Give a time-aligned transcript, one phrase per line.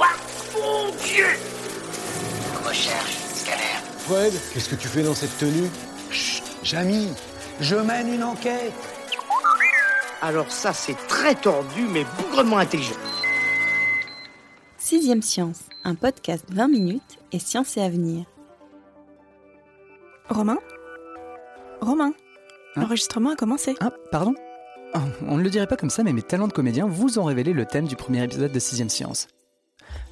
[0.00, 1.26] Gigawatts Mon Dieu
[2.66, 3.80] Recherche, scanner.
[3.98, 5.68] Fred, qu'est-ce que tu fais dans cette tenue?
[6.10, 7.08] Chut, Jamy,
[7.60, 8.72] je mène une enquête.
[10.22, 12.94] Alors ça, c'est très tordu, mais bougrement intelligent.
[14.76, 18.24] Sixième Science, un podcast 20 minutes et science et avenir.
[20.28, 20.58] Romain?
[21.80, 22.12] Romain
[22.76, 22.82] Hein?
[22.82, 23.74] L'enregistrement a commencé.
[23.80, 24.32] Ah, pardon?
[24.94, 27.24] Oh, On ne le dirait pas comme ça, mais mes talents de comédien vous ont
[27.24, 29.26] révélé le thème du premier épisode de Sixième Science.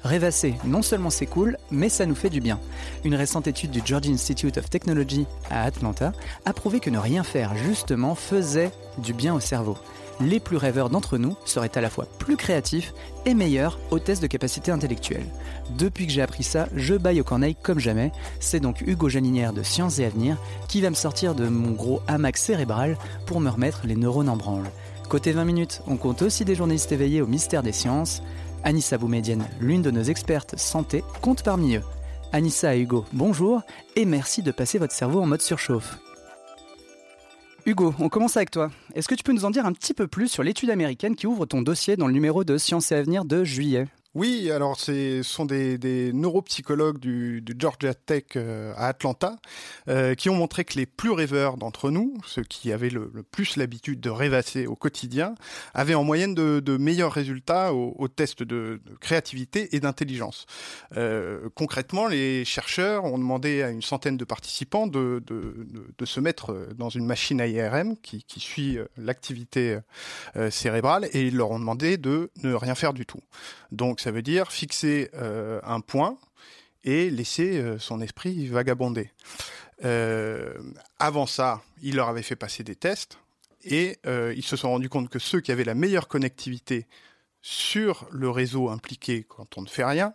[0.03, 2.59] Rêvasser, non seulement c'est cool, mais ça nous fait du bien.
[3.03, 6.13] Une récente étude du Georgia Institute of Technology à Atlanta
[6.45, 9.77] a prouvé que ne rien faire, justement, faisait du bien au cerveau.
[10.21, 12.93] Les plus rêveurs d'entre nous seraient à la fois plus créatifs
[13.25, 15.25] et meilleurs aux tests de capacité intellectuelle.
[15.77, 18.11] Depuis que j'ai appris ça, je baille au corneille comme jamais.
[18.41, 22.01] C'est donc Hugo Janinière de Sciences et Avenir qui va me sortir de mon gros
[22.07, 24.69] hamac cérébral pour me remettre les neurones en branle.
[25.07, 28.21] Côté 20 minutes, on compte aussi des journalistes éveillés au mystère des sciences.
[28.63, 31.83] Anissa Boumedienne, l'une de nos expertes santé, compte parmi eux.
[32.31, 33.61] Anissa et Hugo, bonjour
[33.95, 35.97] et merci de passer votre cerveau en mode surchauffe.
[37.65, 38.69] Hugo, on commence avec toi.
[38.95, 41.27] Est-ce que tu peux nous en dire un petit peu plus sur l'étude américaine qui
[41.27, 43.87] ouvre ton dossier dans le numéro de Sciences et Avenir de juillet?
[44.15, 49.35] Oui, alors ce sont des, neuropsychologues du, Georgia Tech euh, à Atlanta
[49.87, 53.55] euh, qui ont montré que les plus rêveurs d'entre nous, ceux qui avaient le, plus
[53.55, 55.35] l'habitude de rêvasser au quotidien,
[55.75, 60.47] avaient en moyenne de, meilleurs résultats au, au test de, créativité et d'intelligence.
[60.97, 65.21] Euh, concrètement, les chercheurs ont demandé à une centaine de participants de,
[66.03, 69.77] se mettre dans une machine à IRM qui, suit l'activité
[70.49, 73.21] cérébrale et ils leur ont demandé de ne rien faire du tout.
[73.99, 76.17] Ça veut dire fixer euh, un point
[76.83, 79.11] et laisser euh, son esprit vagabonder.
[79.83, 80.53] Euh,
[80.97, 83.19] avant ça, il leur avait fait passer des tests
[83.65, 86.87] et ils se sont rendus compte que ceux qui avaient la meilleure connectivité
[87.41, 90.13] sur le réseau impliqué quand on ne fait rien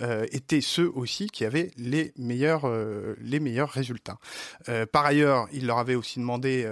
[0.00, 3.14] euh, étaient ceux aussi qui avaient les meilleurs, euh,
[3.66, 4.18] résultats.
[4.68, 6.70] Euh, par ailleurs, il leur avait aussi demandé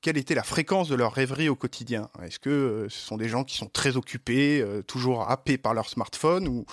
[0.00, 2.08] quelle était la fréquence de leur rêverie au quotidien.
[2.22, 6.64] Est-ce que ce sont des gens qui sont très occupés, toujours happés par leur smartphone,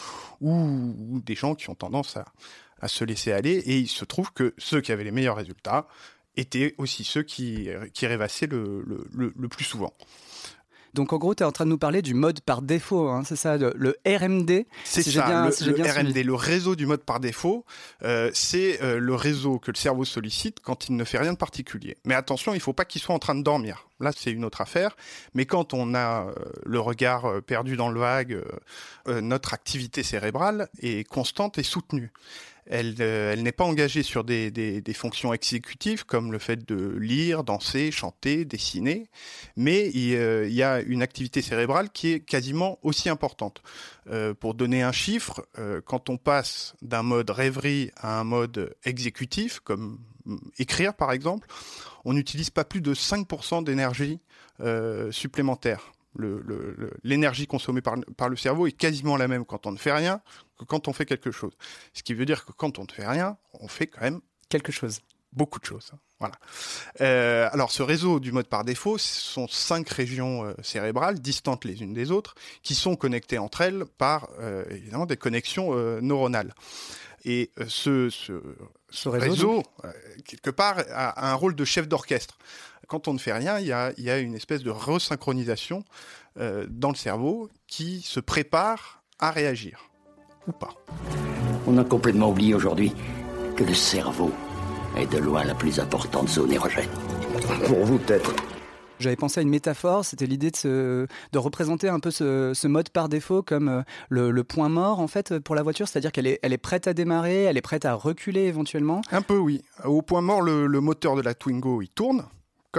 [0.42, 4.54] ou, des gens qui ont tendance à, se laisser aller Et il se trouve que
[4.58, 5.88] ceux qui avaient les meilleurs résultats
[6.38, 7.70] étaient aussi ceux qui,
[8.02, 9.94] rêvassaient le plus souvent.
[10.96, 13.24] Donc en gros, tu es en train de nous parler du mode par défaut, hein,
[13.26, 16.24] c'est ça, le, le RMD C'est si ça, bien- le, si le bien RMD, suivi.
[16.24, 17.66] le réseau du mode par défaut,
[18.04, 21.38] euh, c'est euh, le réseau que le cerveau sollicite quand il ne fait rien de
[21.38, 21.98] particulier.
[22.06, 23.88] Mais attention, il ne faut pas qu'il soit en train de dormir.
[24.00, 24.96] Là, c'est une autre affaire.
[25.34, 26.34] Mais quand on a euh,
[26.66, 28.42] le regard perdu dans le vague,
[29.08, 32.12] notre activité cérébrale est constante et soutenue.
[32.68, 37.44] Elle, euh, elle n'est pas engagée sur des, fonctions exécutives comme le fait de lire,
[37.44, 39.08] danser, chanter, dessiner,
[39.56, 43.62] mais il, euh, y a une activité cérébrale qui est quasiment aussi importante.
[44.10, 45.48] Euh, pour donner un chiffre,
[45.86, 51.48] quand on passe d'un mode rêverie à un mode exécutif, comme mm, écrire par exemple,
[52.04, 54.20] on n'utilise pas plus de 5% d'énergie
[55.12, 55.92] supplémentaire.
[56.16, 59.72] Le- le- le- L'énergie consommée par, par le cerveau est quasiment la même quand on
[59.72, 60.22] ne fait rien
[60.58, 61.54] que quand on fait quelque chose.
[61.94, 64.72] Ce qui veut dire que quand on ne fait rien, on fait quand même Quelque
[64.72, 65.00] chose.
[65.34, 65.92] beaucoup de choses.
[66.20, 66.36] Voilà.
[67.02, 71.66] Euh, alors, ce réseau du mode par défaut, ce sont cinq régions euh, cérébrales distantes
[71.66, 76.54] les unes des autres, qui sont connectées entre elles par euh, évidemment des connexions neuronales.
[77.26, 78.34] Et ce, ce,
[78.92, 79.64] Ce réseau, réseau,
[80.26, 82.38] quelque part, a, a un rôle de chef d'orchestre.
[82.88, 85.84] Quand on ne fait rien, il y a, il y a une espèce de resynchronisation
[86.40, 89.90] euh, dans le cerveau qui se prépare à réagir
[90.48, 90.74] ou pas.
[91.68, 92.94] On a complètement oublié aujourd'hui
[93.56, 94.32] que le cerveau
[94.98, 96.90] est de loin la plus importante zone érogène.
[97.66, 98.34] Pour vous, peut-être.
[98.98, 102.68] J'avais pensé à une métaphore, c'était l'idée de, se- de représenter un peu ce, ce
[102.68, 106.14] mode par défaut comme euh, le, le point mort en fait pour la voiture, c'est-à-dire
[106.14, 109.02] qu'elle est, elle est prête à démarrer, elle est prête à reculer éventuellement.
[109.12, 109.64] Un peu, oui.
[109.84, 112.26] Au point mort, le, le moteur de la Twingo, il tourne,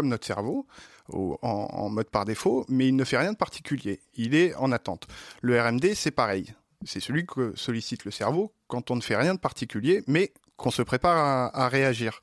[0.03, 0.67] notre cerveau,
[1.09, 4.01] au- en, mode par défaut, mais il ne fait rien de particulier.
[4.15, 5.07] Il est en attente.
[5.41, 6.55] Le RMD, c'est pareil.
[6.85, 10.71] C'est celui que sollicite le cerveau quand on ne fait rien de particulier, mais qu'on
[10.71, 12.21] se prépare à, à réagir.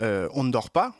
[0.00, 0.94] Euh, on ne dort pas.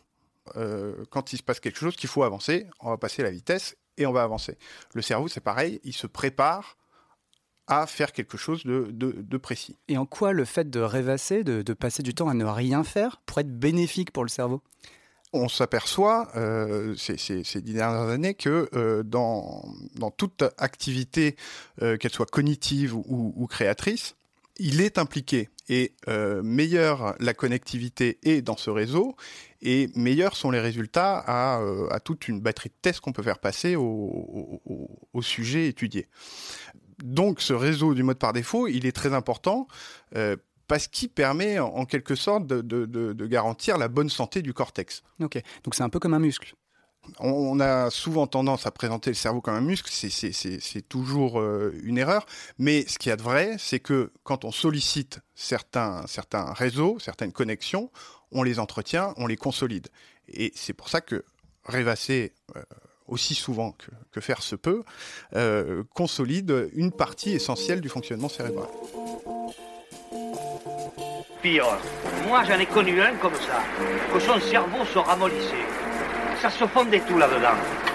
[0.56, 3.76] Euh, quand il se passe quelque chose, qu'il faut avancer, on va passer la vitesse
[3.96, 4.56] et on va avancer.
[4.94, 6.76] Le cerveau, c'est pareil, il se prépare
[7.66, 9.76] à faire quelque chose de, précis.
[9.88, 13.20] Et en quoi le fait de rêvasser, de, passer du temps à ne rien faire,
[13.26, 14.62] pourrait être bénéfique pour le cerveau?
[15.36, 19.62] On s'aperçoit euh, ces, dix dernières années que euh, dans,
[20.16, 21.36] toute activité,
[21.82, 24.16] euh, qu'elle soit cognitive ou, créatrice,
[24.58, 25.50] il est impliqué.
[25.68, 25.94] Et
[26.44, 29.16] meilleure la connectivité est dans ce réseau,
[29.62, 33.74] et meilleurs sont les résultats à, toute une batterie de tests qu'on peut faire passer
[33.74, 34.62] au,
[35.20, 36.06] sujet étudié
[37.04, 39.66] donc ce réseau du mode par défaut, il est très important
[40.68, 45.02] parce qu'il permet en, quelque sorte de, garantir la bonne santé du cortex.
[45.20, 46.54] Ok, donc c'est un peu comme un muscle.
[47.20, 51.98] On, a souvent tendance à présenter le cerveau comme un muscle, c'est toujours euh, une
[51.98, 52.26] erreur,
[52.58, 56.98] mais ce qu'il y a de vrai, c'est que quand on sollicite certains, certains réseaux,
[56.98, 57.92] certaines connexions,
[58.32, 59.86] on les entretient, on les consolide.
[60.26, 61.24] Et c'est pour ça que
[61.64, 62.62] rêvasser euh,
[63.06, 63.76] aussi souvent
[64.10, 64.82] que, faire se peut,
[65.34, 68.68] euh, consolide une partie essentielle du fonctionnement cérébral.
[72.26, 73.62] Moi j'en ai connu un comme ça,
[74.12, 75.66] que son cerveau se ramollissait.
[76.42, 77.85] Ça se fondait tout là-dedans.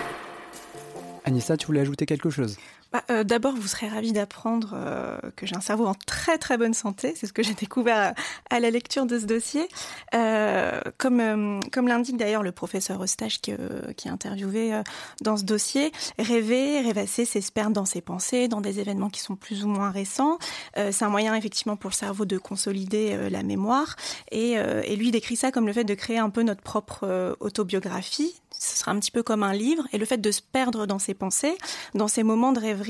[1.32, 2.58] Anissa, tu voulais ajouter quelque chose?
[2.92, 6.58] Bah, euh, D'abord, vous serez ravi d'apprendre euh, que j'ai un cerveau en très très
[6.58, 7.14] bonne santé.
[7.16, 8.14] C'est ce que j'ai découvert
[8.50, 9.66] à, la lecture de ce dossier.
[10.14, 13.54] Euh, comme comme l'indique d'ailleurs le professeur Eustache qui,
[13.96, 14.82] qui est interviewé
[15.22, 19.64] dans ce dossier, rêver, rêvasser, c'est dans ses pensées, dans des événements qui sont plus
[19.64, 20.38] ou moins récents.
[20.76, 23.96] c'est un moyen effectivement pour le cerveau de consolider la mémoire.
[24.32, 28.42] Et, et lui décrit ça comme le fait de créer un peu notre propre autobiographie.
[28.62, 29.84] Ce sera un petit peu comme un livre.
[29.94, 31.58] Et le fait de se perdre dans ses pensées,
[31.94, 32.82] dans ces moments de rêve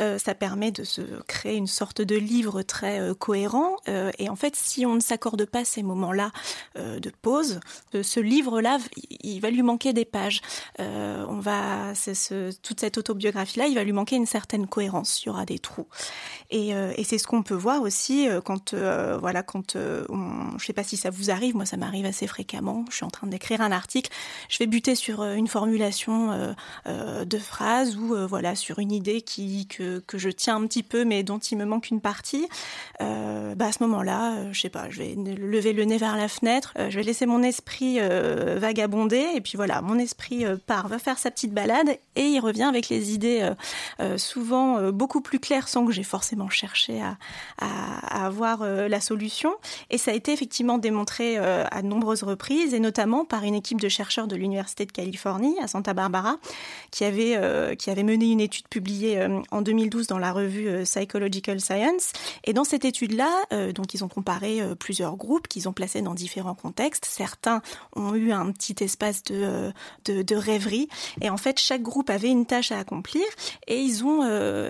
[0.00, 3.76] euh, ça permet de se créer une sorte de livre très euh, cohérent.
[3.88, 6.32] Euh, et en fait, si on ne s'accorde pas ces moments-là
[6.76, 7.60] de pause,
[8.00, 8.78] ce livre-là,
[9.22, 10.40] il va lui manquer des pages.
[10.78, 11.92] on va,
[12.62, 15.22] toute cette autobiographie-là, il va lui manquer une certaine cohérence.
[15.22, 15.86] Il y aura des trous.
[16.50, 20.84] Et, et c'est ce qu'on peut voir aussi quand, voilà, quand on, je sais pas
[20.84, 22.84] si ça vous arrive, moi ça m'arrive assez fréquemment.
[22.90, 24.10] Je suis en train d'écrire un article,
[24.48, 26.54] je vais buter sur une formulation
[26.86, 31.04] de phrase ou voilà sur une idée qui, que, que, je tiens un petit peu,
[31.04, 32.46] mais dont il me manque une partie,
[33.00, 36.16] euh, bah à ce moment-là, euh, je sais pas, je vais lever le nez vers
[36.16, 40.44] la fenêtre, euh, je vais laisser mon esprit euh, vagabonder, et puis voilà, mon esprit
[40.66, 43.48] part, va faire sa petite balade, et il revient avec les idées
[44.16, 47.16] souvent beaucoup plus claires, sans que j'ai forcément cherché à,
[47.58, 49.54] à, à avoir la solution.
[49.90, 53.80] Et ça a été effectivement démontré à de nombreuses reprises, et notamment par une équipe
[53.80, 56.36] de chercheurs de l'Université de Californie à Santa Barbara,
[56.90, 60.82] qui avait, qui avait mené une étude publiée euh, en 2012 dans la revue euh,
[60.84, 62.12] Psychological Science.
[62.44, 66.14] Et dans cette étude-là, euh, donc ils ont comparé plusieurs groupes qu'ils ont placés dans
[66.14, 67.04] différents contextes.
[67.04, 67.62] Certains
[67.94, 69.72] ont eu un petit espace de,
[70.04, 70.88] de, rêverie.
[71.20, 73.24] Et en fait, chaque groupe avait une tâche à accomplir.
[73.66, 74.22] Et ils ont,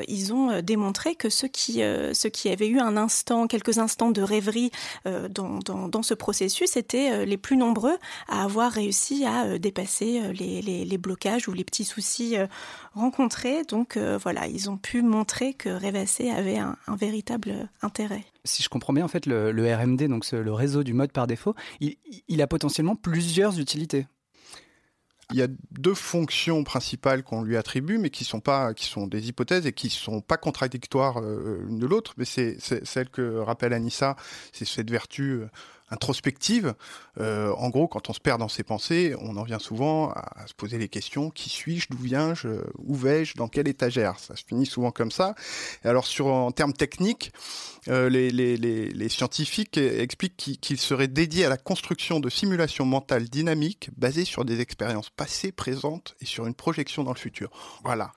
[0.08, 1.82] ils ont démontré que ceux qui,
[2.12, 4.70] ceux qui avaient eu un instant, quelques instants de rêverie
[5.04, 7.96] dans, dans, ce processus étaient les plus nombreux
[8.28, 12.36] à avoir réussi à dépasser les, les, les blocages ou les petits soucis
[12.94, 13.64] rencontrés.
[13.64, 18.24] Donc voilà ils ont pu montrer que Rêvasser avait un, véritable intérêt.
[18.44, 21.54] Si je comprends bien, en fait, le, RMD, donc le réseau du mode par défaut,
[21.80, 24.06] il, a potentiellement plusieurs utilités.
[25.32, 29.06] Il y a deux fonctions principales qu'on lui attribue, mais qui sont pas, qui sont
[29.06, 32.14] des hypothèses et qui sont pas contradictoires euh, l'une de l'autre.
[32.16, 34.16] Mais c'est celle que rappelle Anissa,
[34.52, 35.46] c'est cette vertu euh,
[35.90, 36.74] introspective.
[37.18, 40.46] Euh, en gros, quand on se perd dans ses pensées, on en vient souvent à,
[40.46, 44.44] se poser les questions qui suis-je, d'où viens-je, où vais-je, dans quelle étagère Ça se
[44.44, 45.34] finit souvent comme ça.
[45.84, 47.32] Alors, sur en termes techniques,
[47.88, 54.24] euh, les, scientifiques expliquent qu'il serait dédié à la construction de simulations mentales dynamiques basées
[54.24, 57.50] sur des expériences passées, présentes et sur une projection dans le futur.
[57.84, 58.12] Voilà.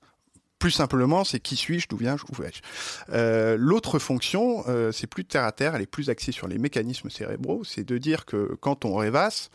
[0.63, 2.61] Plus simplement, c'est qui suis-je, d'où viens-je, où vais-je.
[3.09, 6.57] Euh, L'autre fonction, euh, c'est plus terre à terre, elle est plus axée sur les
[6.57, 9.49] mécanismes cérébraux, c'est de dire que quand on rêvasse,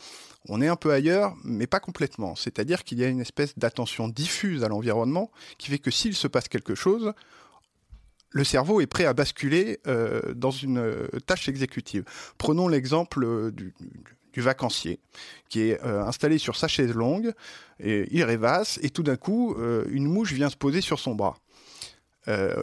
[0.50, 2.36] on est un peu ailleurs, mais pas complètement.
[2.36, 6.28] C'est-à-dire qu'il y a une espèce d'attention diffuse à l'environnement qui fait que s'il se
[6.28, 7.14] passe quelque chose,
[8.28, 12.04] le cerveau est prêt à basculer euh, dans une tâche exécutive.
[12.36, 13.72] Prenons l'exemple du,
[14.40, 15.00] vacancier
[15.48, 17.32] qui est euh, installé sur sa chaise longue,
[17.80, 21.14] et il rêvasse, et tout d'un coup, euh, une mouche vient se poser sur son
[21.14, 21.36] bras.
[22.26, 22.62] Euh,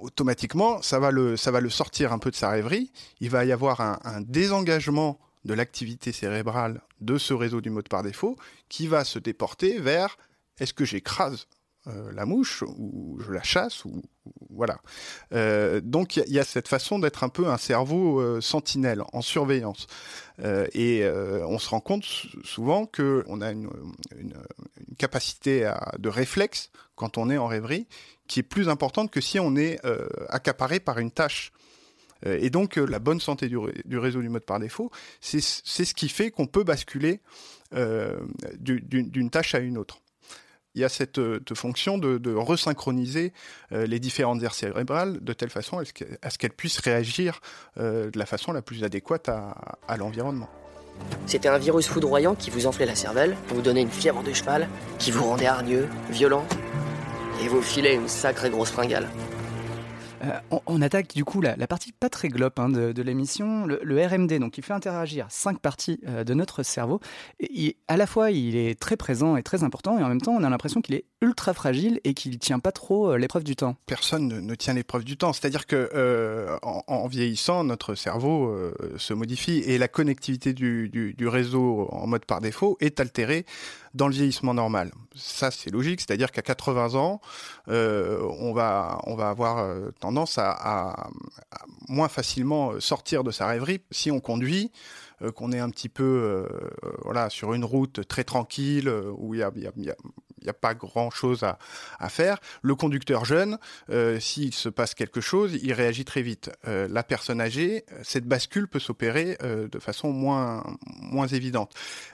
[0.00, 3.44] automatiquement, ça va, le, ça va le sortir un peu de sa rêverie, il va
[3.44, 8.36] y avoir un désengagement de l'activité cérébrale de ce réseau du mode par défaut
[8.68, 10.16] qui va se déporter vers
[10.58, 11.46] est-ce que j'écrase
[11.88, 14.02] euh, la mouche ou je la chasse ou,
[14.50, 14.78] voilà.
[15.32, 19.20] Euh, donc il y, a cette façon d'être un peu un cerveau euh, sentinelle en
[19.20, 19.88] surveillance
[20.74, 21.04] et
[21.44, 22.04] on se rend compte
[22.42, 23.70] souvent que on a une,
[24.98, 27.86] capacité de réflexe quand on est en rêverie
[28.26, 29.78] qui est plus importante que si on est
[30.28, 31.52] accaparé par une tâche.
[32.24, 36.32] Et donc la bonne santé du réseau du mode par défaut, c'est ce qui fait
[36.32, 37.20] qu'on peut basculer
[38.58, 40.01] d'une tâche à une autre
[40.74, 43.32] il y a cette, euh, fonction de, resynchroniser
[43.72, 47.40] euh, les différentes aires cérébrales de telle façon à ce qu'elles puissent réagir
[47.78, 50.48] euh, de la façon la plus adéquate à, à l'environnement.
[51.26, 54.68] C'était un virus foudroyant qui vous enflait la cervelle, vous donnait une fièvre de cheval,
[54.98, 56.46] qui vous rendait hargneux, violent,
[57.42, 59.08] et vous filait une sacrée grosse fringale.
[60.24, 64.38] Euh, on, attaque du coup la, partie pas très globe hein, de, l'émission, le, RMD,
[64.38, 67.00] donc il fait interagir cinq parties euh, de notre cerveau.
[67.40, 70.32] Et, à la fois, il est très présent et très important, et en même temps,
[70.32, 73.56] on a l'impression qu'il est ultra fragile et qu'il tient pas trop euh, l'épreuve du
[73.56, 73.76] temps.
[73.86, 75.32] Personne ne, tient l'épreuve du temps.
[75.32, 75.88] C'est-à-dire que
[76.62, 78.54] en, vieillissant, notre cerveau
[78.96, 83.46] se modifie et la connectivité du, réseau en mode par défaut est altérée
[83.94, 84.90] dans le vieillissement normal.
[85.14, 87.20] Ça, c'est logique, c'est-à-dire qu'à 80 ans,
[87.68, 91.10] euh, on, va, avoir euh, tendance à,
[91.88, 94.72] moins facilement sortir de sa rêverie si on conduit
[95.22, 96.48] euh, qu'on est un petit peu
[97.04, 99.52] voilà sur une route très tranquille où il y a,
[100.44, 101.58] n'y a pas grand-chose à,
[101.98, 102.38] à, faire.
[102.62, 103.58] Le conducteur jeune,
[103.90, 106.50] euh, s'il se passe quelque chose, il réagit très vite.
[106.66, 110.64] Euh, la personne âgée, cette bascule peut s'opérer euh, de façon moins,
[111.00, 111.72] moins évidente.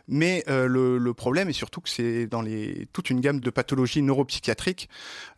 [0.09, 4.89] Mais le, problème est surtout que c'est dans les, toute une gamme de pathologies neuropsychiatriques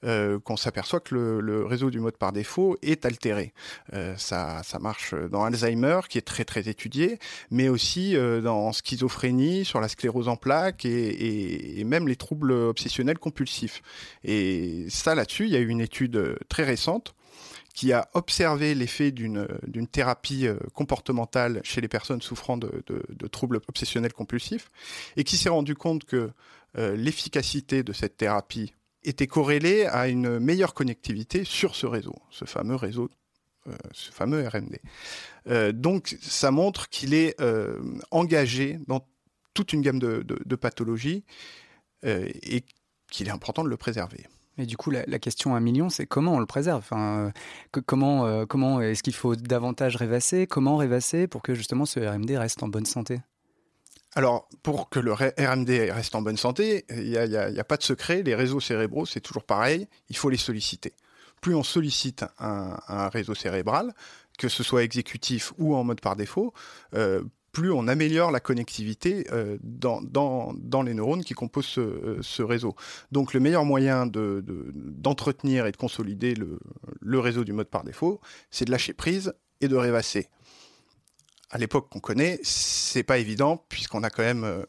[0.03, 3.53] qu'on s'aperçoit que le, réseau du mode par défaut est altéré.
[4.17, 7.19] ça, ça marche dans Alzheimer, qui est très très étudié,
[7.51, 13.19] mais aussi dans schizophrénie, sur la sclérose en plaques et, et même les troubles obsessionnel
[13.19, 13.83] compulsif.
[14.25, 17.15] Et ça, là-dessus, il y a eu une étude euh, très récente
[17.75, 22.83] qui a observé l'effet d'une thérapie euh, comportementale chez les personnes souffrant de,
[23.31, 24.71] troubles obsessionnels compulsifs
[25.17, 26.31] et qui s'est rendu compte que
[26.79, 32.45] euh, l'efficacité de cette thérapie était corrélée à une meilleure connectivité sur ce réseau, ce
[32.45, 33.09] fameux réseau,
[33.93, 35.73] ce fameux RMD.
[35.73, 37.37] donc ça montre qu'il est
[38.11, 39.07] engagé dans
[39.55, 41.70] toute une gamme de pathologies euh,
[42.03, 42.65] et
[43.11, 44.27] qu'il est important de le préserver.
[44.61, 46.79] Et du coup, la, question à un million, c'est comment on le préserve?
[46.79, 47.33] Enfin,
[47.75, 50.47] euh, Comment, euh, comment est-ce qu'il faut davantage rêvasser?
[50.47, 53.21] Comment rêvasser pour que justement ce RMD reste en bonne santé?
[54.15, 57.83] Alors, pour que le RMD reste en bonne santé, il n'y a, a, pas de
[57.83, 58.23] secret.
[58.23, 59.87] Les réseaux cérébraux, c'est toujours pareil.
[60.09, 60.93] Il faut les solliciter.
[61.41, 63.95] Plus on sollicite un, un réseau cérébral,
[64.37, 66.53] que ce soit exécutif ou en mode par défaut,
[66.95, 71.81] euh, plus on améliore la connectivité euh, dans, dans, dans, les neurones qui composent ce,
[71.81, 72.75] euh, ce réseau.
[73.13, 76.59] Donc le meilleur moyen d'entretenir de, et de consolider le,
[77.01, 80.29] le, réseau du mode par défaut, c'est de lâcher prise et de rêvasser.
[81.53, 84.63] À l'époque qu'on connaît, c'est pas évident puisqu'on a quand même euh,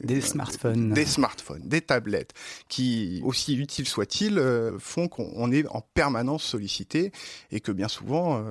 [0.00, 2.32] des smartphones, des smartphones, des tablettes
[2.68, 4.42] qui, aussi utiles soient-ils,
[4.78, 7.12] font qu'on est en permanence sollicité
[7.50, 8.42] et que bien souvent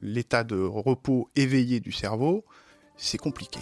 [0.00, 2.46] l'état de repos éveillé du cerveau
[2.96, 3.60] c'est compliqué.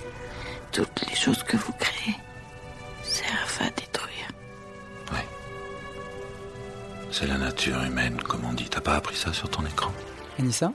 [0.72, 2.14] Toutes les choses que vous créez
[3.02, 4.28] servent à détruire.
[5.12, 5.18] Oui.
[7.10, 8.68] C'est la nature humaine, comme on dit.
[8.68, 9.92] T'as pas appris ça sur ton écran?
[10.38, 10.72] Anissa?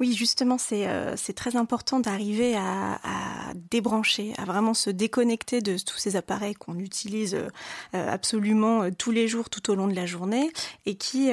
[0.00, 2.98] Oui, justement, c'est euh, très important d'arriver à,
[3.70, 7.48] débrancher, à vraiment se déconnecter de tous ces appareils qu'on utilise euh,
[8.12, 10.50] absolument euh, tous les jours, tout au long de la journée,
[10.86, 11.32] et qui,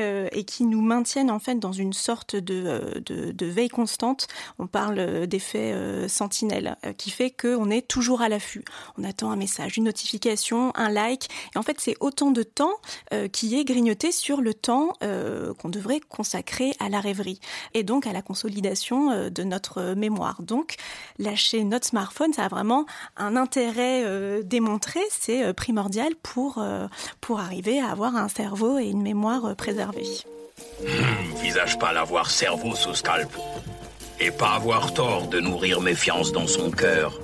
[0.61, 4.27] nous maintiennent en fait dans une sorte de veille constante.
[4.57, 5.75] On parle d'effet
[6.07, 8.63] sentinelle, qui fait qu'on est toujours à l'affût.
[8.97, 12.73] On attend un message, une notification, un like, et en fait, c'est autant de temps
[13.31, 17.39] qui est grignoté sur le temps qu'on devrait consacrer à la rêverie
[17.73, 20.41] et donc à la consolidation euh, de notre mémoire.
[20.41, 20.75] Donc,
[21.19, 22.85] lâcher notre smartphone, ça a vraiment
[23.17, 26.63] un intérêt euh, démontré, c'est euh, primordial pour,
[27.21, 30.07] pour arriver à avoir un cerveau et une mémoire préservés.
[30.81, 33.29] Hum, visage pas l'avoir cerveau sous scalp.
[34.19, 37.19] Et pas avoir tort de nourrir méfiance dans son cœur.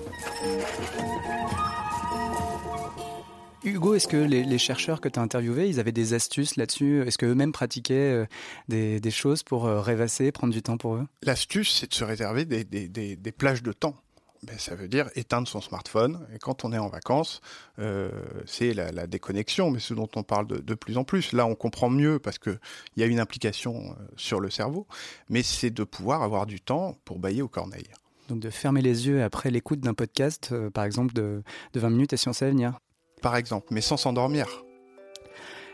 [3.63, 7.03] Hugo, est-ce que les, chercheurs que tu as interviewés, ils avaient des astuces là-dessus?
[7.05, 8.25] Est-ce qu'eux-mêmes pratiquaient
[8.73, 11.05] euh, des, choses pour euh, rêvasser, prendre du temps pour eux?
[11.21, 13.95] L'astuce, c'est de se réserver des, plages de temps.
[14.41, 16.25] Ben, ça veut dire éteindre son smartphone.
[16.33, 17.41] Et quand on est en vacances,
[17.77, 18.09] euh,
[18.47, 21.31] c'est la, déconnexion, mais ce dont on parle de, plus en plus.
[21.31, 22.57] Là, on comprend mieux parce qu'il
[22.97, 24.87] y a une implication sur le cerveau,
[25.29, 27.91] mais c'est de pouvoir avoir du temps pour bailler aux corneilles.
[28.27, 32.13] Donc de fermer les yeux après l'écoute d'un podcast, par exemple de, de 20 minutes
[32.13, 32.79] et sciences à venir
[33.21, 34.63] par exemple, mais sans s'endormir.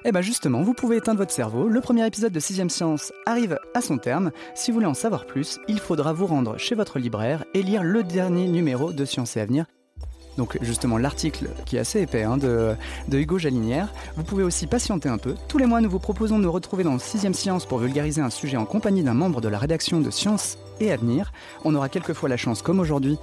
[0.06, 1.68] Eh bien justement, vous pouvez éteindre votre cerveau.
[1.68, 4.32] Le premier épisode de 6ème Science arrive à son terme.
[4.56, 7.84] Si vous voulez en savoir plus, il faudra vous rendre chez votre libraire et lire
[7.84, 9.66] le dernier numéro de Science et Avenir
[10.38, 12.78] donc justement l'article qui est assez épais hein, de,
[13.12, 13.92] Hugo Jalinière.
[14.16, 15.36] Vous pouvez aussi patienter un peu.
[15.48, 18.30] Tous les mois, nous vous proposons de nous retrouver dans 6ème Science pour vulgariser un
[18.30, 21.32] sujet en compagnie d'un membre de la rédaction de Science et Avenir.
[21.64, 23.18] On aura quelquefois la chance, comme aujourd'hui,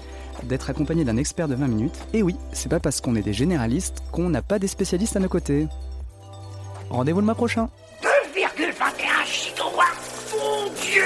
[0.44, 1.98] d'être accompagné d'un expert de 20 minutes.
[2.12, 5.20] Et oui, c'est pas parce qu'on est des généralistes qu'on n'a pas des spécialistes à
[5.20, 5.66] nos côtés.
[6.90, 7.68] Rendez-vous le mois prochain.
[8.56, 11.02] 2,21 gigawatts Mon Dieu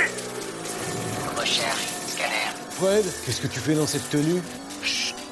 [1.37, 2.53] Recherche, scanner.
[2.71, 4.43] Fred, qu'est-ce que tu fais dans cette tenue?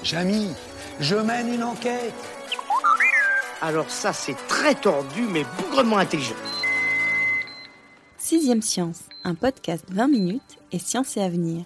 [0.02, 0.54] Jamy,
[1.00, 2.14] je mène une enquête.
[3.61, 6.35] Alors ça, c'est très tordu, mais bougrement intelligent.
[8.26, 11.64] Sixième Science, un podcast 20 minutes et science et avenir.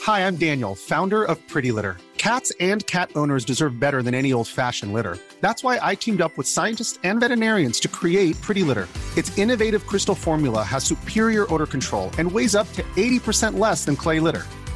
[0.00, 1.98] Hi, I'm Daniel, founder of Pretty Litter.
[2.16, 5.18] Cats and cat owners deserve better than any old-fashioned litter.
[5.42, 8.88] That's why I teamed up with scientists and veterinarians to create Pretty Litter.
[9.14, 13.96] Its innovative crystal formula has superior odor control and weighs up to 80% less than
[13.96, 14.46] clay litter.